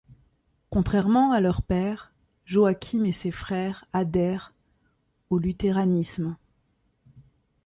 Contrairement 0.71 1.31
à 1.31 1.39
leur 1.41 1.61
père, 1.61 2.11
Joachim 2.47 3.03
et 3.05 3.11
ses 3.11 3.29
frères 3.29 3.85
adhèrent 3.93 4.51
au 5.29 5.37
Luthéranisme. 5.37 6.37